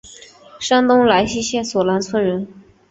[0.59, 2.47] 山东莱西县索兰村人。